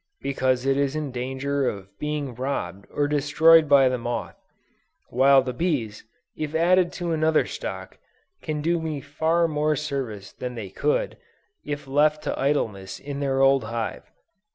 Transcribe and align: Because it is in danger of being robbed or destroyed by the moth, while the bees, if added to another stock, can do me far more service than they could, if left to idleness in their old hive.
Because 0.21 0.65
it 0.65 0.77
is 0.77 0.95
in 0.95 1.11
danger 1.11 1.69
of 1.69 1.87
being 1.99 2.33
robbed 2.33 2.87
or 2.89 3.07
destroyed 3.07 3.69
by 3.69 3.87
the 3.87 3.99
moth, 3.99 4.33
while 5.09 5.43
the 5.43 5.53
bees, 5.53 6.03
if 6.35 6.55
added 6.55 6.91
to 6.93 7.11
another 7.11 7.45
stock, 7.45 7.99
can 8.41 8.63
do 8.63 8.81
me 8.81 8.99
far 8.99 9.47
more 9.47 9.75
service 9.75 10.31
than 10.31 10.55
they 10.55 10.69
could, 10.71 11.17
if 11.63 11.87
left 11.87 12.23
to 12.23 12.39
idleness 12.39 12.99
in 12.99 13.19
their 13.19 13.41
old 13.41 13.65
hive. 13.65 14.09